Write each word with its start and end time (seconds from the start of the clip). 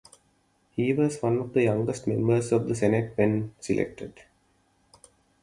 He 0.71 0.93
was 0.93 1.21
one 1.21 1.37
of 1.37 1.53
the 1.53 1.61
youngest 1.61 2.07
members 2.07 2.51
of 2.51 2.67
the 2.67 2.73
Senate 2.73 3.15
when 3.17 3.53
elected. 3.69 4.19